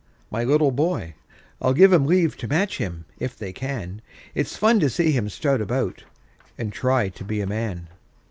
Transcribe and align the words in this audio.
My 0.31 0.43
little 0.43 0.71
boy—I'll 0.71 1.75
give 1.75 1.93
'em 1.93 2.07
leave 2.07 2.35
to 2.37 2.47
match 2.47 2.79
him, 2.79 3.05
if 3.19 3.37
they 3.37 3.53
can; 3.53 4.01
It's 4.33 4.57
fun 4.57 4.79
to 4.79 4.89
see 4.89 5.11
him 5.11 5.29
strut 5.29 5.61
about, 5.61 6.05
and 6.57 6.73
try 6.73 7.09
to 7.09 7.23
be 7.23 7.39
a 7.39 7.45
man! 7.45 7.87